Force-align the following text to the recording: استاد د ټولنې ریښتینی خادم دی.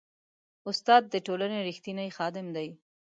استاد 0.69 1.03
د 1.09 1.15
ټولنې 1.25 1.57
ریښتینی 1.67 2.09
خادم 2.17 2.47
دی. 2.55 2.69